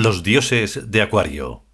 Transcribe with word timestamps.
Los 0.00 0.22
dioses 0.22 0.92
de 0.92 1.02
Acuario. 1.02 1.64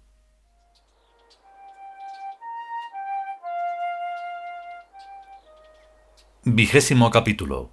Vigésimo 6.43 7.11
capítulo. 7.11 7.69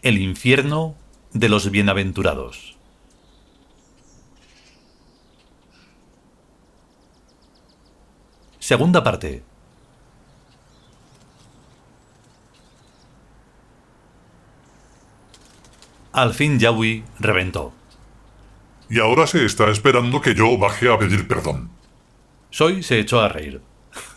El 0.00 0.16
infierno 0.16 0.96
de 1.34 1.50
los 1.50 1.70
bienaventurados. 1.70 2.78
Segunda 8.58 9.04
parte. 9.04 9.44
Al 16.16 16.32
fin 16.32 16.58
Yawi 16.58 17.04
reventó. 17.18 17.74
Y 18.88 19.00
ahora 19.00 19.26
se 19.26 19.44
está 19.44 19.70
esperando 19.70 20.22
que 20.22 20.34
yo 20.34 20.56
baje 20.56 20.90
a 20.90 20.98
pedir 20.98 21.28
perdón. 21.28 21.68
Soy 22.48 22.82
se 22.82 22.98
echó 22.98 23.20
a 23.20 23.28
reír. 23.28 23.60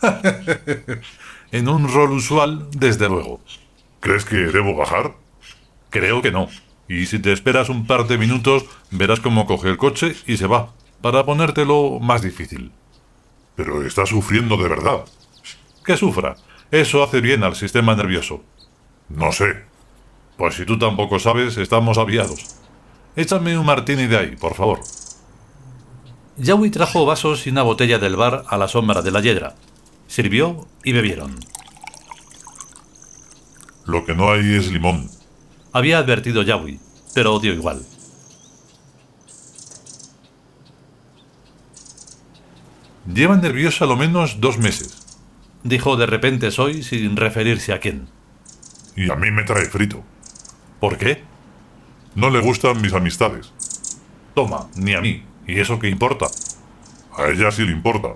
en 1.52 1.68
un 1.68 1.92
rol 1.92 2.12
usual, 2.14 2.70
desde 2.72 3.10
luego. 3.10 3.42
¿Crees 4.00 4.24
que 4.24 4.38
debo 4.38 4.78
bajar? 4.78 5.16
Creo 5.90 6.22
que 6.22 6.32
no. 6.32 6.48
Y 6.88 7.06
si 7.08 7.20
te 7.20 7.34
esperas 7.34 7.68
un 7.68 7.86
par 7.86 8.08
de 8.08 8.18
minutos, 8.18 8.64
verás 8.92 9.20
cómo 9.20 9.46
coge 9.46 9.68
el 9.68 9.76
coche 9.76 10.16
y 10.26 10.38
se 10.38 10.48
va, 10.48 10.72
para 11.02 11.26
ponértelo 11.26 12.00
más 12.00 12.22
difícil. 12.22 12.72
Pero 13.58 13.86
está 13.86 14.06
sufriendo 14.06 14.56
de 14.56 14.70
verdad. 14.70 15.04
Que 15.84 15.98
sufra. 15.98 16.38
Eso 16.72 17.04
hace 17.04 17.20
bien 17.20 17.44
al 17.44 17.58
sistema 17.58 17.94
nervioso. 17.94 18.42
No 19.10 19.34
sé. 19.34 19.69
Pues 20.40 20.56
si 20.56 20.66
tú 20.66 20.80
tampoco 20.80 21.20
sabes, 21.20 21.58
estamos 21.58 21.98
aviados. 21.98 22.56
Échame 23.18 23.58
un 23.58 23.66
martini 23.66 24.08
de 24.08 24.18
ahí, 24.18 24.36
por 24.38 24.56
favor. 24.56 24.80
Yawi 26.38 26.70
trajo 26.70 27.06
vasos 27.06 27.46
y 27.46 27.50
una 27.50 27.64
botella 27.64 28.00
del 28.00 28.16
bar 28.16 28.46
a 28.48 28.58
la 28.58 28.70
sombra 28.70 29.02
de 29.02 29.12
la 29.12 29.20
yedra. 29.20 29.56
Sirvió 30.08 30.66
y 30.86 30.94
bebieron. 30.94 31.36
Lo 33.86 34.06
que 34.06 34.16
no 34.16 34.32
hay 34.32 34.56
es 34.56 34.72
limón. 34.72 35.10
Había 35.74 35.98
advertido 35.98 36.42
Yawi, 36.42 36.80
pero 37.14 37.38
dio 37.40 37.52
igual. 37.52 37.86
Lleva 43.14 43.36
nerviosa 43.36 43.86
lo 43.86 43.98
menos 43.98 44.40
dos 44.40 44.58
meses, 44.58 45.06
dijo 45.66 45.98
de 45.98 46.06
repente 46.06 46.50
Soy 46.52 46.82
sin 46.82 47.18
referirse 47.18 47.74
a 47.74 47.80
quién. 47.80 48.08
Y 48.96 49.12
a 49.12 49.16
mí 49.18 49.32
me 49.32 49.44
trae 49.44 49.66
frito. 49.66 50.02
¿Por 50.80 50.98
qué? 50.98 51.24
No 52.16 52.30
le 52.30 52.40
gustan 52.40 52.82
mis 52.82 52.94
amistades. 52.94 53.54
Toma, 54.34 54.68
ni 54.76 54.94
a 54.94 55.02
mí. 55.02 55.24
¿Y 55.48 55.60
eso 55.60 55.80
qué 55.80 55.90
importa? 55.90 56.28
A 57.18 57.28
ella 57.28 57.52
sí 57.52 57.64
le 57.64 57.72
importa. 57.72 58.16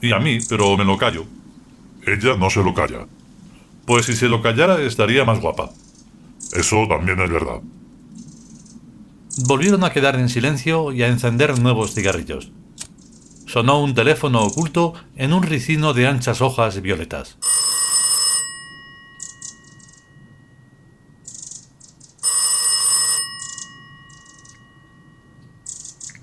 Y 0.00 0.12
a 0.12 0.18
mí, 0.18 0.38
pero 0.48 0.76
me 0.76 0.84
lo 0.84 0.96
callo. 0.96 1.26
Ella 2.06 2.36
no 2.36 2.50
se 2.50 2.62
lo 2.62 2.74
calla. 2.74 3.06
Pues 3.86 4.06
si 4.06 4.14
se 4.14 4.28
lo 4.28 4.40
callara 4.40 4.80
estaría 4.80 5.24
más 5.24 5.40
guapa. 5.40 5.70
Eso 6.52 6.86
también 6.88 7.20
es 7.20 7.30
verdad. 7.30 7.60
Volvieron 9.46 9.84
a 9.84 9.90
quedar 9.90 10.16
en 10.16 10.28
silencio 10.28 10.92
y 10.92 11.02
a 11.02 11.08
encender 11.08 11.58
nuevos 11.58 11.92
cigarrillos. 11.92 12.52
Sonó 13.46 13.82
un 13.82 13.94
teléfono 13.94 14.42
oculto 14.42 14.94
en 15.16 15.32
un 15.32 15.42
ricino 15.42 15.92
de 15.92 16.06
anchas 16.06 16.40
hojas 16.40 16.80
violetas. 16.80 17.36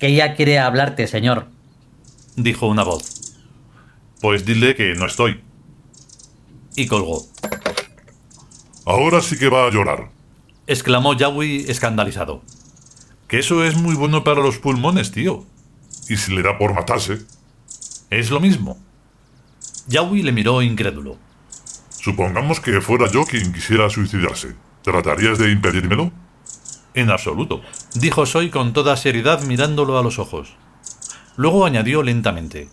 Que 0.01 0.07
ella 0.07 0.33
quiere 0.33 0.57
hablarte, 0.57 1.05
señor. 1.05 1.45
Dijo 2.35 2.65
una 2.65 2.83
voz. 2.83 3.35
Pues 4.19 4.45
dile 4.45 4.75
que 4.75 4.95
no 4.95 5.05
estoy. 5.05 5.41
Y 6.75 6.87
colgó. 6.87 7.27
Ahora 8.83 9.21
sí 9.21 9.37
que 9.37 9.47
va 9.47 9.67
a 9.67 9.69
llorar. 9.69 10.09
Exclamó 10.65 11.13
Yawi 11.13 11.65
escandalizado. 11.67 12.41
Que 13.27 13.37
eso 13.37 13.63
es 13.63 13.77
muy 13.77 13.93
bueno 13.93 14.23
para 14.23 14.41
los 14.41 14.57
pulmones, 14.57 15.11
tío. 15.11 15.45
¿Y 16.09 16.17
si 16.17 16.33
le 16.35 16.41
da 16.41 16.57
por 16.57 16.73
matarse? 16.73 17.19
Es 18.09 18.31
lo 18.31 18.39
mismo. 18.39 18.79
Yawi 19.87 20.23
le 20.23 20.31
miró 20.31 20.63
incrédulo. 20.63 21.19
Supongamos 21.89 22.59
que 22.59 22.81
fuera 22.81 23.05
yo 23.11 23.23
quien 23.23 23.53
quisiera 23.53 23.87
suicidarse. 23.91 24.55
¿Tratarías 24.81 25.37
de 25.37 25.51
impedírmelo? 25.51 26.11
En 26.93 27.09
absoluto, 27.09 27.61
dijo 27.95 28.25
Soy 28.25 28.49
con 28.49 28.73
toda 28.73 28.97
seriedad 28.97 29.43
mirándolo 29.43 29.97
a 29.97 30.03
los 30.03 30.19
ojos. 30.19 30.53
Luego 31.37 31.65
añadió 31.65 32.03
lentamente. 32.03 32.69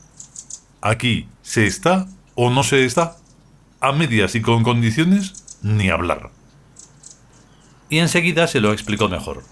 Aquí, 0.80 1.28
¿se 1.42 1.66
está 1.66 2.08
o 2.34 2.50
no 2.50 2.64
se 2.64 2.84
está? 2.84 3.16
A 3.80 3.92
medias 3.92 4.34
y 4.34 4.42
con 4.42 4.64
condiciones, 4.64 5.58
ni 5.62 5.88
hablar. 5.88 6.30
Y 7.88 7.98
enseguida 7.98 8.48
se 8.48 8.60
lo 8.60 8.72
explicó 8.72 9.08
mejor. 9.08 9.44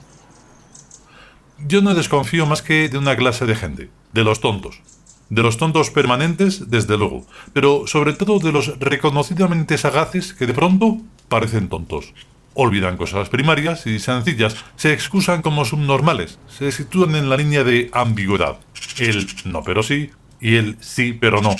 Yo 1.59 1.81
no 1.81 1.94
desconfío 1.94 2.44
más 2.44 2.60
que 2.60 2.88
de 2.88 2.99
una 2.99 3.16
clase 3.16 3.47
de 3.47 3.55
gente, 3.55 3.91
de 4.12 4.25
los 4.25 4.41
tontos. 4.41 4.82
De 5.31 5.43
los 5.43 5.56
tontos 5.56 5.91
permanentes, 5.91 6.71
desde 6.71 6.99
luego, 6.99 7.26
pero 7.53 7.87
sobre 7.87 8.12
todo 8.12 8.38
de 8.38 8.53
los 8.53 8.78
reconocidamente 8.78 9.78
sagaces 9.78 10.34
que 10.34 10.47
de 10.47 10.55
pronto 10.55 10.99
parecen 11.28 11.69
tontos 11.69 12.12
olvidan 12.56 12.97
cosas 12.97 13.28
primarias 13.28 13.87
y 13.87 13.99
sencillas, 13.99 14.56
se 14.77 14.93
excusan 14.93 15.43
como 15.43 15.65
subnormales, 15.65 16.39
se 16.49 16.72
sitúan 16.72 17.15
en 17.15 17.28
la 17.28 17.37
línea 17.37 17.62
de 17.62 17.91
ambigüedad, 17.93 18.59
el 18.99 19.27
no 19.44 19.62
pero 19.62 19.83
sí 19.83 20.11
y 20.41 20.56
el 20.56 20.77
sí 20.81 21.12
pero 21.12 21.43
no, 21.43 21.55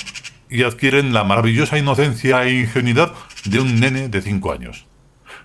y 0.49 0.63
adquieren 0.63 1.13
la 1.13 1.23
maravillosa 1.23 1.77
inocencia 1.77 2.43
e 2.43 2.61
ingenuidad 2.61 3.13
de 3.45 3.59
un 3.59 3.79
nene 3.79 4.09
de 4.09 4.21
5 4.21 4.51
años. 4.51 4.85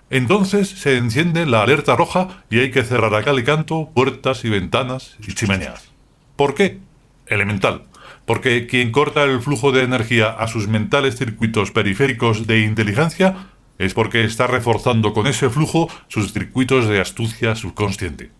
Entonces 0.09 0.69
se 0.69 0.97
enciende 0.97 1.45
la 1.45 1.61
alerta 1.61 1.95
roja 1.95 2.43
y 2.49 2.59
hay 2.59 2.71
que 2.71 2.83
cerrar 2.83 3.15
a 3.15 3.23
cal 3.23 3.39
y 3.39 3.43
canto 3.43 3.89
puertas 3.93 4.43
y 4.45 4.49
ventanas 4.49 5.15
y 5.25 5.33
chimeneas. 5.33 5.91
¿Por 6.35 6.55
qué? 6.55 6.79
Elemental. 7.27 7.85
Porque 8.25 8.67
quien 8.67 8.91
corta 8.91 9.23
el 9.23 9.41
flujo 9.41 9.71
de 9.71 9.83
energía 9.83 10.29
a 10.29 10.47
sus 10.47 10.67
mentales 10.67 11.17
circuitos 11.17 11.71
periféricos 11.71 12.47
de 12.47 12.61
inteligencia 12.61 13.49
es 13.85 13.93
porque 13.93 14.23
está 14.23 14.47
reforzando 14.47 15.13
con 15.13 15.27
ese 15.27 15.49
flujo 15.49 15.89
sus 16.07 16.33
circuitos 16.33 16.87
de 16.87 17.01
astucia 17.01 17.55
subconsciente. 17.55 18.31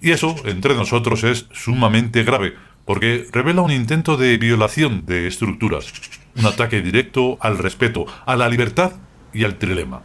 Y 0.00 0.10
eso, 0.10 0.34
entre 0.44 0.74
nosotros, 0.74 1.24
es 1.24 1.46
sumamente 1.52 2.24
grave, 2.24 2.54
porque 2.84 3.26
revela 3.32 3.62
un 3.62 3.70
intento 3.70 4.16
de 4.16 4.36
violación 4.36 5.06
de 5.06 5.26
estructuras, 5.26 5.92
un 6.36 6.46
ataque 6.46 6.82
directo 6.82 7.38
al 7.40 7.58
respeto, 7.58 8.06
a 8.26 8.36
la 8.36 8.48
libertad 8.48 8.92
y 9.32 9.44
al 9.44 9.56
trilema. 9.56 10.02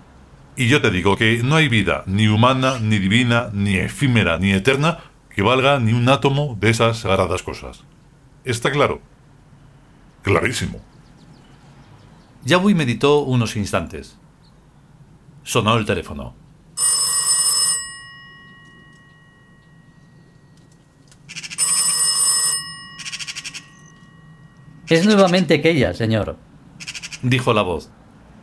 Y 0.55 0.67
yo 0.67 0.81
te 0.81 0.91
digo 0.91 1.17
que 1.17 1.41
no 1.43 1.55
hay 1.55 1.69
vida, 1.69 2.03
ni 2.05 2.27
humana, 2.27 2.79
ni 2.79 2.99
divina, 2.99 3.49
ni 3.53 3.75
efímera, 3.75 4.37
ni 4.39 4.51
eterna, 4.51 4.99
que 5.33 5.41
valga 5.41 5.79
ni 5.79 5.93
un 5.93 6.07
átomo 6.09 6.57
de 6.59 6.69
esas 6.69 6.99
sagradas 6.99 7.43
cosas. 7.43 7.83
¿Está 8.43 8.71
claro? 8.71 9.01
Clarísimo. 10.21 10.81
Yabui 12.43 12.73
meditó 12.73 13.19
unos 13.19 13.55
instantes. 13.55 14.17
Sonó 15.49 15.77
el 15.77 15.85
teléfono. 15.85 16.35
Es 24.87 25.07
nuevamente 25.07 25.55
aquella, 25.55 25.95
señor. 25.95 26.37
Dijo 27.23 27.53
la 27.53 27.63
voz. 27.63 27.89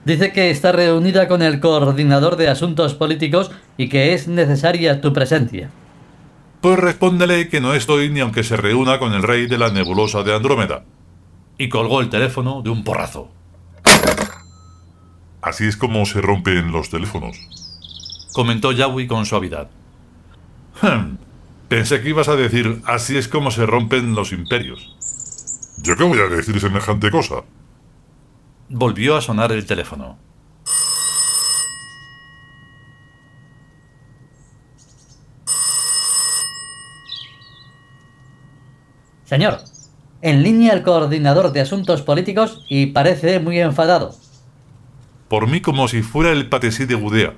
Dice 0.05 0.33
que 0.33 0.51
está 0.51 0.73
reunida 0.73 1.29
con 1.29 1.43
el 1.43 1.61
coordinador 1.61 2.35
de 2.35 2.49
asuntos 2.49 2.95
políticos 2.95 3.53
y 3.77 3.89
que 3.89 4.13
es 4.13 4.27
necesaria 4.27 5.01
tu 5.01 5.13
presencia. 5.13 5.71
Pues 6.61 6.77
respóndele 6.77 7.49
que 7.49 7.61
no 7.61 7.75
estoy 7.75 8.11
ni 8.11 8.19
aunque 8.19 8.43
se 8.43 8.57
reúna 8.57 8.99
con 8.99 9.13
el 9.13 9.23
rey 9.23 9.47
de 9.47 9.59
la 9.59 9.71
nebulosa 9.71 10.25
de 10.25 10.35
Andrómeda. 10.35 10.85
Y 11.57 11.69
colgó 11.69 12.01
el 12.01 12.11
teléfono 12.11 12.63
de 12.63 12.71
un 12.71 12.83
porrazo. 12.83 13.36
Así 15.47 15.65
es 15.65 15.77
como 15.77 16.05
se 16.07 16.21
rompen 16.21 16.73
los 16.73 16.91
teléfonos. 16.91 17.39
Comentó 18.33 18.73
Yawi 18.73 19.07
con 19.07 19.25
suavidad. 19.27 19.71
Hmm, 20.83 21.19
pensé 21.69 22.03
que 22.03 22.09
ibas 22.09 22.27
a 22.27 22.35
decir, 22.35 22.83
así 22.85 23.17
es 23.17 23.29
como 23.29 23.53
se 23.53 23.65
rompen 23.65 24.17
los 24.17 24.33
imperios. 24.33 24.97
¿Yo 25.85 25.97
qué 25.97 26.03
voy 26.03 26.19
a 26.19 26.27
decir 26.27 26.59
semejante 26.59 27.13
cosa? 27.13 27.45
Volvió 28.71 29.17
a 29.17 29.21
sonar 29.21 29.53
el 29.53 29.65
teléfono. 29.67 30.19
Señor, 39.27 39.61
en 40.23 40.43
línea 40.43 40.73
el 40.73 40.83
coordinador 40.83 41.53
de 41.53 41.61
asuntos 41.61 42.03
políticos 42.03 42.65
y 42.69 42.87
parece 42.87 43.39
muy 43.39 43.61
enfadado. 43.61 44.26
Por 45.29 45.49
mí 45.49 45.61
como 45.61 45.89
si 45.89 46.03
fuera 46.03 46.33
el 46.33 46.49
patesí 46.49 46.85
de 46.85 46.95
Gudea. 46.95 47.35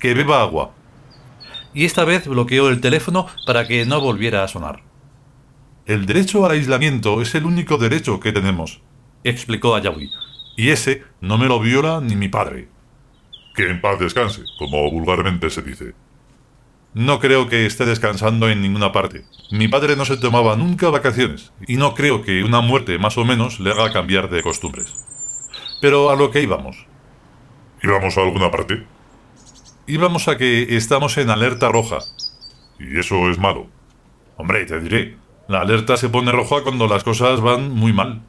Que 0.00 0.14
beba 0.14 0.42
agua. 0.42 0.72
Y 1.74 1.84
esta 1.84 2.04
vez 2.04 2.26
bloqueó 2.26 2.68
el 2.68 2.80
teléfono 2.80 3.26
para 3.46 3.66
que 3.66 3.86
no 3.86 4.00
volviera 4.00 4.44
a 4.44 4.48
sonar. 4.48 4.82
El 5.86 6.06
derecho 6.06 6.44
al 6.44 6.52
aislamiento 6.52 7.20
es 7.22 7.34
el 7.34 7.44
único 7.44 7.76
derecho 7.76 8.20
que 8.20 8.32
tenemos, 8.32 8.80
explicó 9.24 9.74
Ayawi. 9.74 10.10
Y 10.56 10.68
ese 10.68 11.02
no 11.20 11.38
me 11.38 11.46
lo 11.46 11.58
viola 11.60 12.00
ni 12.00 12.14
mi 12.14 12.28
padre. 12.28 12.68
Que 13.54 13.68
en 13.68 13.80
paz 13.80 13.98
descanse, 13.98 14.42
como 14.58 14.90
vulgarmente 14.90 15.50
se 15.50 15.62
dice. 15.62 15.94
No 16.94 17.20
creo 17.20 17.48
que 17.48 17.64
esté 17.64 17.86
descansando 17.86 18.50
en 18.50 18.60
ninguna 18.60 18.92
parte. 18.92 19.24
Mi 19.50 19.66
padre 19.66 19.96
no 19.96 20.04
se 20.04 20.18
tomaba 20.18 20.56
nunca 20.56 20.90
vacaciones, 20.90 21.52
y 21.66 21.76
no 21.76 21.94
creo 21.94 22.22
que 22.22 22.44
una 22.44 22.60
muerte 22.60 22.98
más 22.98 23.16
o 23.16 23.24
menos 23.24 23.60
le 23.60 23.70
haga 23.70 23.92
cambiar 23.92 24.28
de 24.28 24.42
costumbres. 24.42 24.94
Pero 25.80 26.10
a 26.10 26.16
lo 26.16 26.30
que 26.30 26.42
íbamos. 26.42 26.86
¿Íbamos 27.82 28.16
a 28.16 28.20
alguna 28.20 28.50
parte? 28.50 28.84
Íbamos 29.86 30.28
a 30.28 30.36
que 30.36 30.76
estamos 30.76 31.18
en 31.18 31.30
alerta 31.30 31.68
roja. 31.68 31.98
¿Y 32.78 32.98
eso 32.98 33.28
es 33.28 33.38
malo? 33.38 33.66
Hombre, 34.36 34.64
te 34.64 34.80
diré, 34.80 35.16
la 35.48 35.60
alerta 35.60 35.96
se 35.96 36.08
pone 36.08 36.30
roja 36.30 36.62
cuando 36.62 36.86
las 36.86 37.02
cosas 37.02 37.40
van 37.40 37.70
muy 37.70 37.92
mal. 37.92 38.22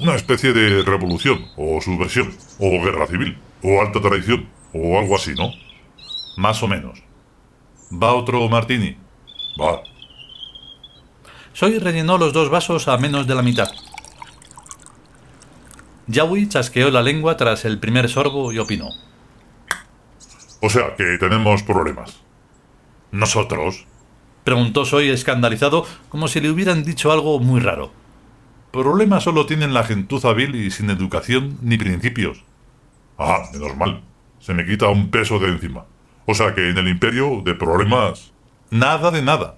Una 0.00 0.14
especie 0.14 0.52
de 0.52 0.82
revolución, 0.82 1.46
o 1.56 1.80
subversión, 1.80 2.34
o 2.58 2.70
guerra 2.82 3.06
civil, 3.06 3.36
o 3.62 3.80
alta 3.80 4.00
traición, 4.00 4.48
o 4.72 4.98
algo 4.98 5.16
así, 5.16 5.34
¿no? 5.34 5.50
Más 6.36 6.62
o 6.62 6.68
menos. 6.68 7.02
¿Va 7.90 8.14
otro 8.14 8.48
martini? 8.48 8.96
Va. 9.60 9.82
Soy 11.52 11.78
rellenó 11.78 12.16
los 12.16 12.32
dos 12.32 12.48
vasos 12.48 12.88
a 12.88 12.96
menos 12.96 13.26
de 13.26 13.34
la 13.34 13.42
mitad. 13.42 13.68
Yawi 16.08 16.48
chasqueó 16.48 16.90
la 16.90 17.02
lengua 17.02 17.36
tras 17.36 17.66
el 17.66 17.78
primer 17.78 18.08
sorbo 18.08 18.50
y 18.50 18.58
opinó. 18.58 18.88
O 20.62 20.70
sea, 20.70 20.96
que 20.96 21.18
tenemos 21.18 21.62
problemas. 21.62 22.20
¿Nosotros? 23.12 23.86
Preguntó 24.42 24.86
Soy 24.86 25.10
escandalizado, 25.10 25.86
como 26.08 26.26
si 26.28 26.40
le 26.40 26.50
hubieran 26.50 26.82
dicho 26.82 27.12
algo 27.12 27.38
muy 27.38 27.60
raro. 27.60 27.92
Problemas 28.72 29.24
solo 29.24 29.44
tienen 29.44 29.74
la 29.74 29.84
gentuza 29.84 30.32
vil 30.32 30.54
y 30.54 30.70
sin 30.70 30.88
educación 30.88 31.58
ni 31.60 31.76
principios. 31.76 32.42
Ah, 33.18 33.42
menos 33.52 33.76
mal. 33.76 34.02
Se 34.40 34.54
me 34.54 34.64
quita 34.64 34.88
un 34.88 35.10
peso 35.10 35.38
de 35.38 35.48
encima. 35.48 35.84
O 36.24 36.34
sea 36.34 36.54
que 36.54 36.70
en 36.70 36.78
el 36.78 36.88
imperio 36.88 37.42
de 37.44 37.54
problemas... 37.54 38.32
Nada 38.70 39.10
de 39.10 39.20
nada. 39.22 39.56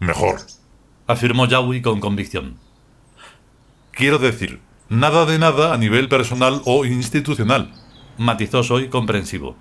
Mejor. 0.00 0.40
Afirmó 1.06 1.46
Yawi 1.46 1.82
con 1.82 2.00
convicción. 2.00 2.56
Quiero 3.92 4.18
decir, 4.18 4.60
nada 4.92 5.24
de 5.24 5.38
nada 5.38 5.72
a 5.72 5.78
nivel 5.78 6.08
personal 6.08 6.60
o 6.66 6.84
institucional, 6.84 7.72
matizó 8.18 8.62
Soy 8.62 8.88
comprensivo. 8.88 9.56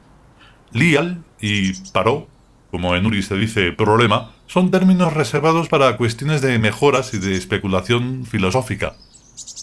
Lial 0.74 1.24
y 1.40 1.74
paró, 1.94 2.28
como 2.70 2.96
en 2.96 3.06
Uri 3.06 3.24
se 3.24 3.38
dice 3.38 3.72
problema, 3.72 4.32
son 4.46 4.72
términos 4.72 5.14
reservados 5.14 5.70
para 5.70 5.96
cuestiones 5.96 6.42
de 6.42 6.60
mejoras 6.60 7.14
y 7.14 7.20
de 7.20 7.36
especulación 7.36 8.26
filosófica. 8.26 8.98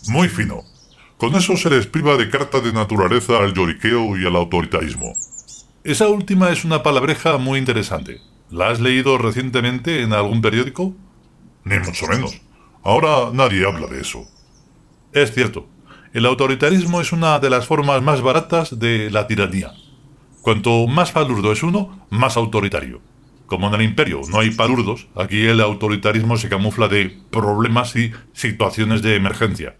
Muy 0.09 0.29
fino. 0.29 0.63
Con 1.19 1.35
eso 1.35 1.57
se 1.57 1.69
les 1.69 1.87
priva 1.87 2.17
de 2.17 2.31
carta 2.31 2.61
de 2.61 2.73
naturaleza 2.73 3.39
al 3.39 3.53
lloriqueo 3.53 4.17
y 4.17 4.27
al 4.27 4.37
autoritarismo. 4.37 5.13
Esa 5.85 6.09
última 6.09 6.51
es 6.51 6.65
una 6.65 6.83
palabreja 6.83 7.37
muy 7.37 7.59
interesante. 7.59 8.23
¿La 8.51 8.71
has 8.71 8.81
leído 8.81 9.19
recientemente 9.19 10.03
en 10.03 10.15
algún 10.15 10.41
periódico? 10.41 10.95
Ni 11.65 11.79
mucho 11.79 12.07
menos. 12.07 12.41
Ahora 12.83 13.31
nadie 13.35 13.67
habla 13.67 13.87
de 13.87 14.01
eso. 14.01 14.27
Es 15.13 15.33
cierto. 15.33 15.67
El 16.13 16.27
autoritarismo 16.27 17.01
es 17.01 17.13
una 17.13 17.39
de 17.39 17.51
las 17.51 17.67
formas 17.67 18.03
más 18.03 18.21
baratas 18.23 18.79
de 18.79 19.11
la 19.11 19.27
tiranía. 19.27 19.73
Cuanto 20.43 20.87
más 20.87 21.13
palurdo 21.13 21.53
es 21.53 21.63
uno, 21.63 22.07
más 22.11 22.37
autoritario. 22.37 23.01
Como 23.47 23.69
en 23.69 23.75
el 23.75 23.83
imperio 23.83 24.21
no 24.29 24.41
hay 24.41 24.51
palurdos, 24.51 25.07
aquí 25.15 25.47
el 25.47 25.61
autoritarismo 25.61 26.37
se 26.37 26.49
camufla 26.49 26.89
de 26.89 27.19
problemas 27.31 27.97
y 27.97 28.13
situaciones 28.33 29.03
de 29.03 29.17
emergencia. 29.17 29.77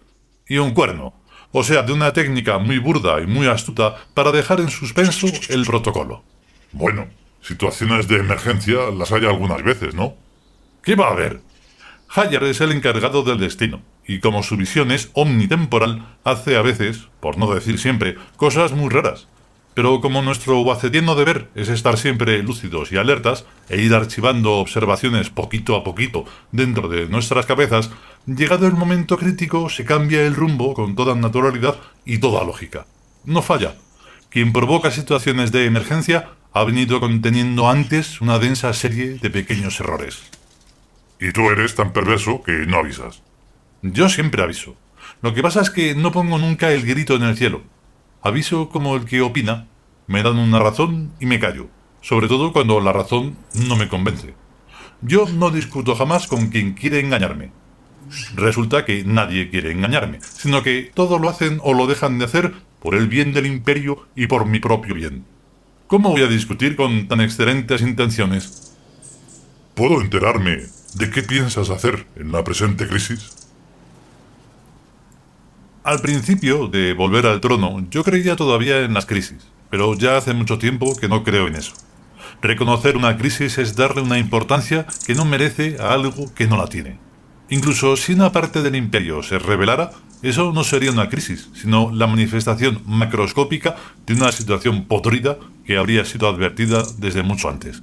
Y 0.47 0.57
un 0.57 0.71
cuerno, 0.71 1.13
o 1.51 1.63
sea, 1.63 1.83
de 1.83 1.93
una 1.93 2.13
técnica 2.13 2.57
muy 2.57 2.79
burda 2.79 3.21
y 3.21 3.27
muy 3.27 3.47
astuta 3.47 3.95
para 4.13 4.31
dejar 4.31 4.59
en 4.59 4.69
suspenso 4.69 5.27
el 5.49 5.65
protocolo. 5.65 6.23
Bueno, 6.71 7.07
situaciones 7.41 8.07
de 8.07 8.17
emergencia 8.17 8.89
las 8.95 9.11
hay 9.11 9.25
algunas 9.25 9.63
veces, 9.63 9.93
¿no? 9.93 10.15
¿Qué 10.83 10.95
va 10.95 11.07
a 11.07 11.11
haber? 11.11 11.41
Hayer 12.09 12.43
es 12.43 12.61
el 12.61 12.71
encargado 12.71 13.23
del 13.23 13.39
destino, 13.39 13.81
y 14.07 14.19
como 14.19 14.43
su 14.43 14.57
visión 14.57 14.91
es 14.91 15.09
omnitemporal, 15.13 16.17
hace 16.23 16.55
a 16.57 16.61
veces, 16.61 17.07
por 17.19 17.37
no 17.37 17.53
decir 17.53 17.79
siempre, 17.79 18.15
cosas 18.37 18.71
muy 18.71 18.89
raras. 18.89 19.27
Pero 19.73 20.01
como 20.01 20.21
nuestro 20.21 20.63
bacetiano 20.63 21.15
deber 21.15 21.47
es 21.55 21.69
estar 21.69 21.97
siempre 21.97 22.41
lúcidos 22.43 22.91
y 22.91 22.97
alertas 22.97 23.45
e 23.69 23.79
ir 23.79 23.93
archivando 23.93 24.55
observaciones 24.55 25.29
poquito 25.29 25.75
a 25.75 25.83
poquito 25.83 26.25
dentro 26.51 26.89
de 26.89 27.07
nuestras 27.07 27.45
cabezas, 27.45 27.91
llegado 28.25 28.67
el 28.67 28.73
momento 28.73 29.17
crítico 29.17 29.69
se 29.69 29.85
cambia 29.85 30.25
el 30.25 30.35
rumbo 30.35 30.73
con 30.73 30.95
toda 30.95 31.15
naturalidad 31.15 31.77
y 32.03 32.17
toda 32.17 32.43
lógica. 32.43 32.87
No 33.25 33.41
falla. 33.41 33.75
Quien 34.29 34.53
provoca 34.53 34.91
situaciones 34.91 35.51
de 35.51 35.65
emergencia 35.65 36.29
ha 36.51 36.63
venido 36.63 36.99
conteniendo 36.99 37.69
antes 37.69 38.21
una 38.21 38.39
densa 38.39 38.73
serie 38.73 39.19
de 39.19 39.29
pequeños 39.29 39.79
errores. 39.79 40.19
Y 41.19 41.31
tú 41.31 41.49
eres 41.51 41.75
tan 41.75 41.93
perverso 41.93 42.43
que 42.43 42.51
no 42.67 42.79
avisas. 42.79 43.21
Yo 43.81 44.09
siempre 44.09 44.43
aviso. 44.43 44.75
Lo 45.21 45.33
que 45.33 45.41
pasa 45.41 45.61
es 45.61 45.69
que 45.69 45.95
no 45.95 46.11
pongo 46.11 46.37
nunca 46.37 46.71
el 46.71 46.85
grito 46.85 47.15
en 47.15 47.23
el 47.23 47.37
cielo. 47.37 47.61
Aviso 48.21 48.69
como 48.69 48.95
el 48.95 49.05
que 49.05 49.21
opina, 49.21 49.67
me 50.07 50.21
dan 50.21 50.37
una 50.37 50.59
razón 50.59 51.13
y 51.19 51.25
me 51.25 51.39
callo, 51.39 51.67
sobre 52.01 52.27
todo 52.27 52.51
cuando 52.51 52.81
la 52.81 52.91
razón 52.91 53.37
no 53.53 53.75
me 53.77 53.87
convence. 53.87 54.33
Yo 55.01 55.27
no 55.29 55.49
discuto 55.49 55.95
jamás 55.95 56.27
con 56.27 56.47
quien 56.49 56.73
quiere 56.73 56.99
engañarme. 56.99 57.51
Resulta 58.35 58.83
que 58.83 59.03
nadie 59.05 59.49
quiere 59.49 59.71
engañarme, 59.71 60.19
sino 60.21 60.61
que 60.61 60.91
todo 60.93 61.19
lo 61.19 61.29
hacen 61.29 61.59
o 61.63 61.73
lo 61.73 61.87
dejan 61.87 62.19
de 62.19 62.25
hacer 62.25 62.53
por 62.81 62.95
el 62.95 63.07
bien 63.07 63.33
del 63.33 63.45
imperio 63.45 64.07
y 64.15 64.27
por 64.27 64.45
mi 64.45 64.59
propio 64.59 64.95
bien. 64.95 65.25
¿Cómo 65.87 66.09
voy 66.11 66.21
a 66.21 66.27
discutir 66.27 66.75
con 66.75 67.07
tan 67.07 67.21
excelentes 67.21 67.81
intenciones? 67.81 68.75
¿Puedo 69.73 70.01
enterarme 70.01 70.63
de 70.95 71.09
qué 71.09 71.23
piensas 71.23 71.69
hacer 71.69 72.07
en 72.15 72.31
la 72.31 72.43
presente 72.43 72.87
crisis? 72.87 73.48
Al 75.83 76.01
principio 76.01 76.67
de 76.67 76.93
volver 76.93 77.25
al 77.25 77.39
trono, 77.39 77.85
yo 77.89 78.03
creía 78.03 78.35
todavía 78.35 78.81
en 78.81 78.93
las 78.93 79.05
crisis, 79.05 79.47
pero 79.69 79.95
ya 79.95 80.17
hace 80.17 80.33
mucho 80.33 80.57
tiempo 80.57 80.93
que 80.99 81.07
no 81.07 81.23
creo 81.23 81.47
en 81.47 81.55
eso. 81.55 81.73
Reconocer 82.41 82.97
una 82.97 83.17
crisis 83.17 83.57
es 83.57 83.77
darle 83.77 84.01
una 84.01 84.19
importancia 84.19 84.85
que 85.07 85.15
no 85.15 85.23
merece 85.23 85.77
a 85.79 85.93
algo 85.93 86.33
que 86.35 86.47
no 86.47 86.57
la 86.57 86.67
tiene. 86.67 86.99
Incluso 87.49 87.95
si 87.95 88.13
una 88.13 88.33
parte 88.33 88.61
del 88.61 88.75
imperio 88.75 89.23
se 89.23 89.39
rebelara, 89.39 89.91
eso 90.21 90.51
no 90.51 90.65
sería 90.65 90.91
una 90.91 91.07
crisis, 91.07 91.49
sino 91.53 91.91
la 91.93 92.07
manifestación 92.07 92.81
macroscópica 92.85 93.77
de 94.05 94.15
una 94.15 94.33
situación 94.33 94.83
podrida 94.83 95.37
que 95.65 95.77
habría 95.77 96.03
sido 96.03 96.27
advertida 96.27 96.83
desde 96.97 97.23
mucho 97.23 97.49
antes. 97.49 97.81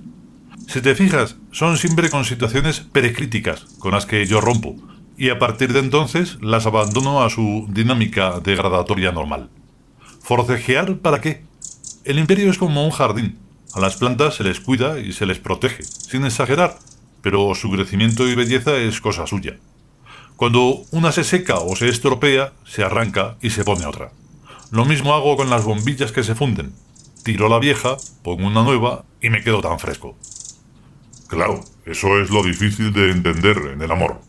Si 0.68 0.82
te 0.82 0.94
fijas, 0.94 1.36
son 1.50 1.78
siempre 1.78 2.10
con 2.10 2.26
situaciones 2.26 2.80
precríticas 2.80 3.64
con 3.78 3.92
las 3.92 4.04
que 4.04 4.26
yo 4.26 4.42
rompo, 4.42 4.76
y 5.16 5.30
a 5.30 5.38
partir 5.38 5.72
de 5.72 5.80
entonces 5.80 6.38
las 6.40 6.66
abandono 6.66 7.22
a 7.22 7.30
su 7.30 7.66
dinámica 7.70 8.40
degradatoria 8.40 9.12
normal. 9.12 9.48
¿Forcejear 10.20 10.98
para 10.98 11.20
qué? 11.20 11.44
El 12.04 12.18
imperio 12.18 12.50
es 12.50 12.58
como 12.58 12.84
un 12.84 12.90
jardín. 12.90 13.38
A 13.74 13.80
las 13.80 13.96
plantas 13.96 14.36
se 14.36 14.44
les 14.44 14.60
cuida 14.60 14.98
y 15.00 15.12
se 15.12 15.26
les 15.26 15.38
protege, 15.38 15.82
sin 15.82 16.24
exagerar, 16.24 16.78
pero 17.22 17.54
su 17.54 17.70
crecimiento 17.70 18.26
y 18.28 18.34
belleza 18.34 18.76
es 18.76 19.00
cosa 19.00 19.26
suya. 19.26 19.58
Cuando 20.36 20.82
una 20.90 21.12
se 21.12 21.24
seca 21.24 21.58
o 21.58 21.76
se 21.76 21.88
estropea, 21.88 22.52
se 22.64 22.84
arranca 22.84 23.36
y 23.40 23.50
se 23.50 23.64
pone 23.64 23.86
otra. 23.86 24.12
Lo 24.70 24.84
mismo 24.84 25.14
hago 25.14 25.36
con 25.36 25.48
las 25.48 25.64
bombillas 25.64 26.12
que 26.12 26.24
se 26.24 26.34
funden. 26.34 26.72
Tiro 27.22 27.48
la 27.48 27.58
vieja, 27.58 27.96
pongo 28.22 28.46
una 28.46 28.62
nueva 28.62 29.04
y 29.20 29.30
me 29.30 29.42
quedo 29.42 29.60
tan 29.60 29.78
fresco. 29.78 30.16
Claro, 31.28 31.64
eso 31.84 32.20
es 32.20 32.30
lo 32.30 32.42
difícil 32.42 32.92
de 32.92 33.10
entender 33.10 33.56
en 33.72 33.82
el 33.82 33.90
amor. 33.90 34.20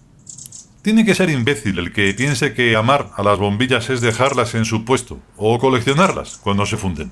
Tiene 0.87 1.03
que 1.03 1.15
ser 1.15 1.29
imbécil 1.29 1.79
el 1.79 1.91
que 1.91 2.13
piense 2.13 2.53
que 2.53 2.77
amar 2.77 3.09
a 3.17 3.21
las 3.21 3.37
bombillas 3.37 3.89
es 3.89 3.99
dejarlas 3.99 4.55
en 4.55 4.63
su 4.63 4.85
puesto 4.85 5.19
o 5.35 5.59
coleccionarlas 5.59 6.37
cuando 6.37 6.65
se 6.65 6.77
funden. 6.77 7.11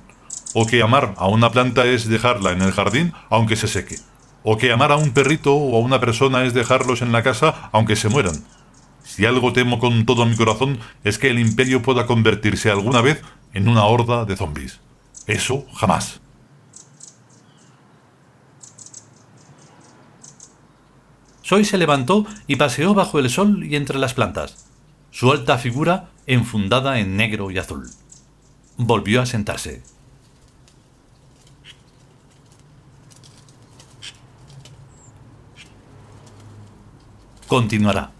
O 0.53 0.65
que 0.65 0.82
amar 0.82 1.13
a 1.17 1.27
una 1.27 1.51
planta 1.51 1.86
es 1.86 2.08
dejarla 2.08 2.53
en 2.53 2.62
el 2.62 2.72
jardín 2.72 3.12
aunque 3.29 3.58
se 3.58 3.67
seque. 3.67 3.98
O 4.44 4.58
que 4.58 4.72
amar 4.72 4.94
a 4.94 4.96
un 4.96 5.12
perrito 5.12 5.53
o 5.53 5.75
a 5.75 5.82
una 5.82 6.00
persona 6.00 6.46
es 6.46 6.53
dejarlos 6.53 7.01
en 7.01 7.12
la 7.12 7.22
casa 7.22 7.70
aunque 7.74 7.98
se 7.98 8.08
mueran. 8.08 8.46
Si 9.03 9.25
algo 9.25 9.51
temo 9.51 9.77
con 9.77 10.05
todo 10.05 10.25
mi 10.25 10.38
corazón 10.38 10.79
es 11.03 11.20
que 11.20 11.29
el 11.29 11.38
imperio 11.38 11.82
pueda 11.82 12.05
convertirse 12.05 12.72
alguna 12.72 13.01
vez 13.01 13.24
en 13.53 13.67
una 13.67 13.84
horda 13.84 14.24
de 14.24 14.38
zombies. 14.38 14.79
Eso 15.27 15.65
jamás. 15.74 16.22
Soy 21.45 21.63
se 21.63 21.77
levantó 21.77 22.25
y 22.47 22.55
paseó 22.55 22.95
bajo 22.95 23.19
el 23.19 23.29
sol 23.29 23.63
y 23.65 23.75
entre 23.75 23.99
las 23.99 24.15
plantas, 24.15 24.65
su 25.11 25.31
alta 25.31 25.59
figura 25.59 26.09
enfundada 26.25 26.97
en 26.97 27.17
negro 27.17 27.51
y 27.51 27.59
azul. 27.59 27.87
Volvió 28.77 29.21
a 29.21 29.27
sentarse. 29.27 29.83
Continuará. 37.47 38.14